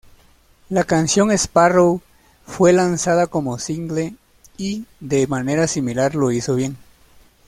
[0.69, 2.01] La canción "Sparrow",
[2.47, 4.15] fue lanzada como single,
[4.57, 6.75] y de manera similar lo hizo bien.